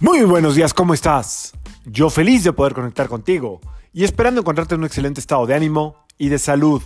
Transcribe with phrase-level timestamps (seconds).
[0.00, 1.54] Muy buenos días, ¿cómo estás?
[1.84, 3.60] Yo feliz de poder conectar contigo
[3.92, 6.80] y esperando encontrarte en un excelente estado de ánimo y de salud.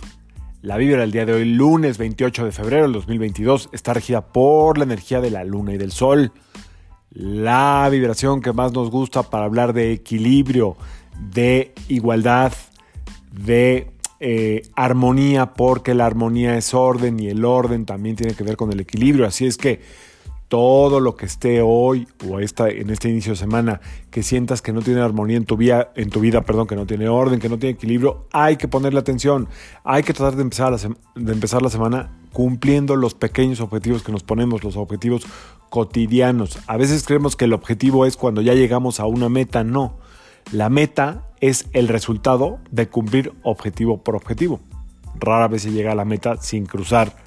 [0.63, 4.79] La vibra del día de hoy, lunes 28 de febrero del 2022, está regida por
[4.79, 6.31] la energía de la luna y del sol.
[7.11, 10.75] La vibración que más nos gusta para hablar de equilibrio,
[11.19, 12.51] de igualdad,
[13.31, 13.91] de
[14.21, 18.71] eh, armonía, porque la armonía es orden y el orden también tiene que ver con
[18.71, 19.27] el equilibrio.
[19.27, 19.81] Así es que
[20.53, 23.81] todo lo que esté hoy o en este inicio de semana
[24.11, 26.85] que sientas que no tiene armonía en tu, vida, en tu vida, perdón, que no
[26.85, 29.47] tiene orden, que no tiene equilibrio, hay que ponerle atención.
[29.83, 30.77] Hay que tratar de empezar, la
[31.15, 35.25] de empezar la semana cumpliendo los pequeños objetivos que nos ponemos, los objetivos
[35.71, 36.59] cotidianos.
[36.67, 39.63] A veces creemos que el objetivo es cuando ya llegamos a una meta.
[39.63, 39.97] No.
[40.51, 44.59] La meta es el resultado de cumplir objetivo por objetivo.
[45.19, 47.22] Rara vez se llega a la meta sin cruzar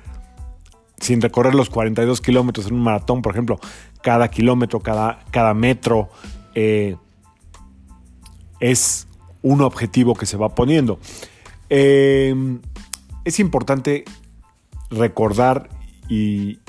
[1.01, 3.59] sin recorrer los 42 kilómetros en un maratón, por ejemplo,
[4.03, 6.09] cada kilómetro, cada, cada metro
[6.55, 6.97] eh,
[8.61, 9.07] es
[9.43, 10.99] un objetivo que se va poniendo.
[11.69, 12.61] Em,
[13.25, 14.05] es importante
[14.91, 15.69] recordar
[16.09, 16.61] y,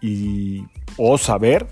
[0.00, 0.64] y,
[0.96, 1.68] o saber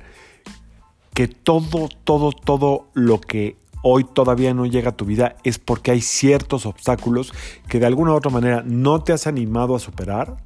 [1.15, 5.91] que todo, todo, todo lo que hoy todavía no llega a tu vida es porque
[5.91, 7.33] hay ciertos obstáculos
[7.69, 10.37] que de alguna u otra manera no te has animado a superar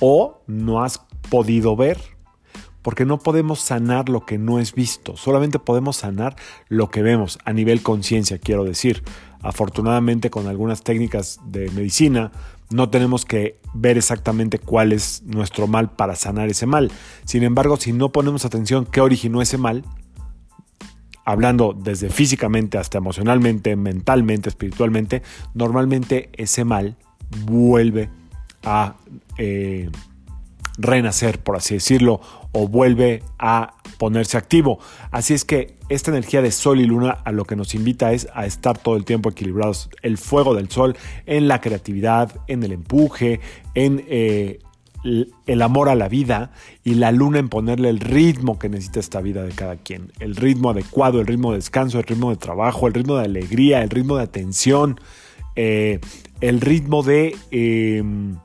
[0.00, 1.00] o no has
[1.30, 1.98] podido ver.
[2.82, 6.36] Porque no podemos sanar lo que no es visto, solamente podemos sanar
[6.68, 9.02] lo que vemos a nivel conciencia, quiero decir.
[9.42, 12.32] Afortunadamente con algunas técnicas de medicina
[12.70, 16.90] no tenemos que ver exactamente cuál es nuestro mal para sanar ese mal.
[17.24, 19.84] Sin embargo, si no ponemos atención qué originó ese mal,
[21.24, 25.22] hablando desde físicamente hasta emocionalmente, mentalmente, espiritualmente,
[25.54, 26.96] normalmente ese mal
[27.44, 28.10] vuelve
[28.62, 28.96] a
[29.36, 29.90] eh,
[30.78, 32.20] renacer, por así decirlo,
[32.52, 34.78] o vuelve a ponerse activo.
[35.10, 38.28] Así es que esta energía de sol y luna a lo que nos invita es
[38.32, 39.90] a estar todo el tiempo equilibrados.
[40.02, 40.96] El fuego del sol
[41.26, 43.40] en la creatividad, en el empuje,
[43.74, 44.60] en eh,
[45.04, 46.52] el amor a la vida
[46.84, 50.12] y la luna en ponerle el ritmo que necesita esta vida de cada quien.
[50.20, 53.82] El ritmo adecuado, el ritmo de descanso, el ritmo de trabajo, el ritmo de alegría,
[53.82, 55.00] el ritmo de atención,
[55.56, 56.00] eh,
[56.40, 57.36] el ritmo de...
[57.50, 58.36] Em,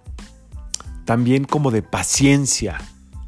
[1.06, 2.82] también como de paciencia.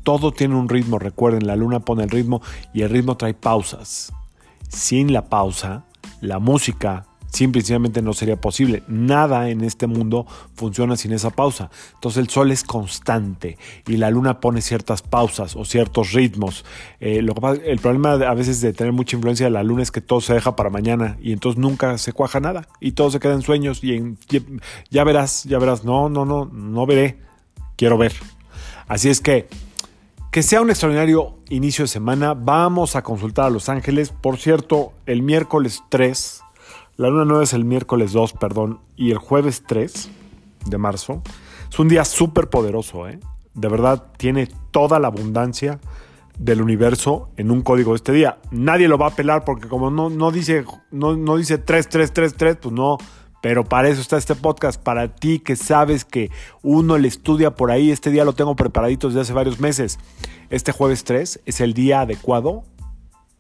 [0.03, 2.41] Todo tiene un ritmo, recuerden, la luna pone el ritmo
[2.73, 4.13] y el ritmo trae pausas.
[4.69, 5.85] Sin la pausa,
[6.21, 7.05] la música
[7.35, 8.83] simplemente no sería posible.
[8.87, 10.25] Nada en este mundo
[10.55, 11.69] funciona sin esa pausa.
[11.95, 16.65] Entonces el sol es constante y la luna pone ciertas pausas o ciertos ritmos.
[16.99, 17.19] Eh,
[17.65, 20.33] el problema a veces de tener mucha influencia de la luna es que todo se
[20.33, 23.83] deja para mañana y entonces nunca se cuaja nada y todo se queda en sueños
[23.83, 24.17] y en,
[24.89, 27.19] ya verás, ya verás, no, no, no, no veré
[27.75, 28.13] quiero ver.
[28.87, 29.47] Así es que,
[30.31, 32.33] que sea un extraordinario inicio de semana.
[32.33, 34.09] Vamos a consultar a Los Ángeles.
[34.09, 36.41] Por cierto, el miércoles 3,
[36.97, 40.09] la luna nueva es el miércoles 2, perdón, y el jueves 3
[40.65, 41.21] de marzo.
[41.69, 43.19] Es un día súper poderoso, ¿eh?
[43.53, 45.79] De verdad, tiene toda la abundancia
[46.37, 48.39] del universo en un código de este día.
[48.51, 52.73] Nadie lo va a pelar porque como no, no dice, no, no dice 3333, pues
[52.73, 52.97] no,
[53.45, 56.31] pero para eso está este podcast, para ti que sabes que
[56.63, 57.91] uno le estudia por ahí.
[57.91, 59.99] Este día lo tengo preparadito desde hace varios meses.
[60.49, 62.63] Este jueves 3 es el día adecuado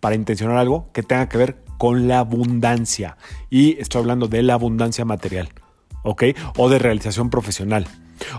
[0.01, 3.17] para intencionar algo que tenga que ver con la abundancia.
[3.49, 5.49] Y estoy hablando de la abundancia material,
[6.03, 6.25] ¿ok?
[6.55, 7.87] O de realización profesional.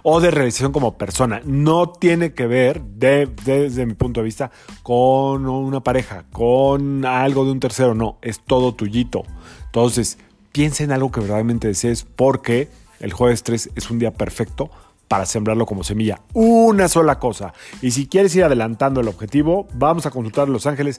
[0.04, 1.40] O de realización como persona.
[1.44, 4.52] No tiene que ver, desde mi punto de vista,
[4.84, 7.96] con una pareja, con algo de un tercero.
[7.96, 9.24] No, es todo tuyito.
[9.64, 10.16] Entonces,
[10.56, 14.70] piensa en algo que verdaderamente desees porque el jueves 3 es un día perfecto
[15.06, 16.22] para sembrarlo como semilla.
[16.32, 17.52] Una sola cosa.
[17.82, 20.98] Y si quieres ir adelantando el objetivo, vamos a consultar a Los Ángeles.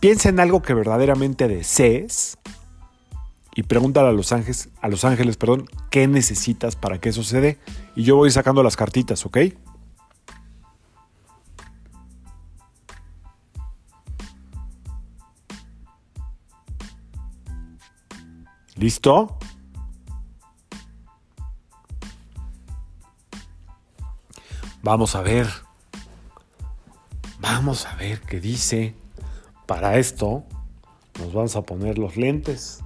[0.00, 2.36] Piensa en algo que verdaderamente desees
[3.54, 7.40] y pregúntale a Los Ángeles, a Los Ángeles, perdón, qué necesitas para que eso se
[7.40, 7.58] dé.
[7.94, 9.38] Y yo voy sacando las cartitas, ¿ok?
[18.76, 19.38] ¿Listo?
[24.82, 25.48] Vamos a ver.
[27.40, 28.94] Vamos a ver qué dice.
[29.66, 30.44] Para esto
[31.18, 32.84] nos vamos a poner los lentes.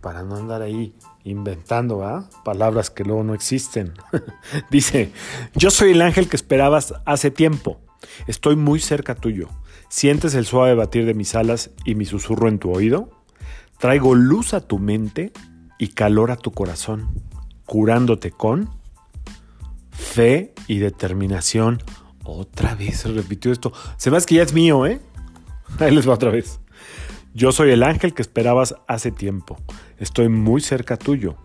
[0.00, 0.94] Para no andar ahí
[1.24, 3.92] inventando palabras que luego no existen.
[4.70, 5.12] dice,
[5.54, 7.80] yo soy el ángel que esperabas hace tiempo.
[8.26, 9.48] Estoy muy cerca tuyo.
[9.88, 13.19] ¿Sientes el suave batir de mis alas y mi susurro en tu oído?
[13.80, 15.32] Traigo luz a tu mente
[15.78, 17.08] y calor a tu corazón,
[17.64, 18.68] curándote con
[19.90, 21.82] fe y determinación.
[22.22, 23.72] Otra vez se repitió esto.
[23.96, 25.00] Se me hace que ya es mío, ¿eh?
[25.78, 26.60] Ahí les va otra vez.
[27.32, 29.56] Yo soy el ángel que esperabas hace tiempo.
[29.98, 31.36] Estoy muy cerca tuyo.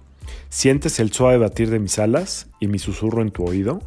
[0.49, 3.79] ¿Sientes el suave batir de mis alas y mi susurro en tu oído?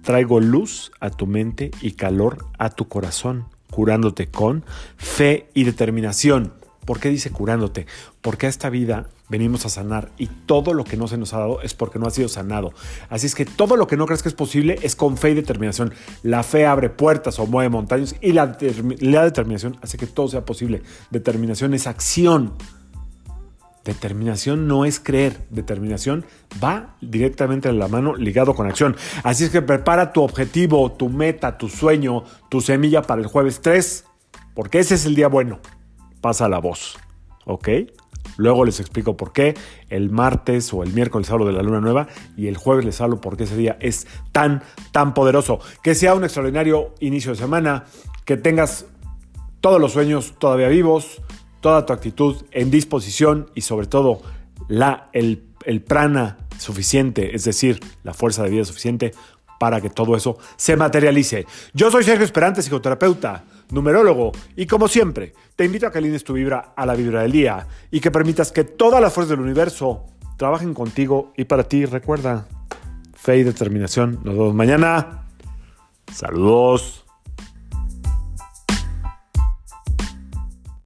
[0.00, 4.64] Traigo luz a tu mente y calor a tu corazón, curándote con
[4.96, 6.59] fe y determinación.
[6.90, 7.86] ¿Por qué dice curándote?
[8.20, 11.38] Porque a esta vida venimos a sanar y todo lo que no se nos ha
[11.38, 12.72] dado es porque no ha sido sanado.
[13.08, 15.34] Así es que todo lo que no crees que es posible es con fe y
[15.34, 15.94] determinación.
[16.24, 18.58] La fe abre puertas o mueve montañas y la,
[18.98, 20.82] la determinación hace que todo sea posible.
[21.12, 22.54] Determinación es acción.
[23.84, 26.24] Determinación no es creer, determinación
[26.60, 28.96] va directamente en la mano ligado con acción.
[29.22, 33.60] Así es que prepara tu objetivo, tu meta, tu sueño, tu semilla para el jueves
[33.60, 34.06] 3,
[34.54, 35.60] porque ese es el día bueno.
[36.20, 36.98] Pasa la voz,
[37.44, 37.68] ¿ok?
[38.36, 39.54] Luego les explico por qué.
[39.88, 43.20] El martes o el miércoles hablo de la luna nueva y el jueves les hablo
[43.20, 44.62] por qué ese día es tan,
[44.92, 45.60] tan poderoso.
[45.82, 47.84] Que sea un extraordinario inicio de semana,
[48.24, 48.86] que tengas
[49.60, 51.22] todos los sueños todavía vivos,
[51.60, 54.22] toda tu actitud en disposición y sobre todo
[54.68, 59.12] la, el, el prana suficiente, es decir, la fuerza de vida suficiente
[59.58, 61.46] para que todo eso se materialice.
[61.74, 66.34] Yo soy Sergio Esperante, psicoterapeuta, numerólogo, y como siempre, te invito a que alines tu
[66.34, 70.06] vibra a la vibra del día y que permitas que todas las fuerzas del universo
[70.36, 71.84] trabajen contigo y para ti.
[71.84, 72.46] Recuerda,
[73.14, 74.20] fe y determinación.
[74.24, 75.26] Nos vemos mañana.
[76.12, 77.04] Saludos.